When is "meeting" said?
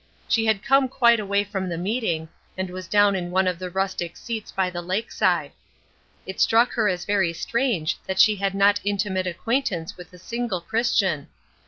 1.77-2.27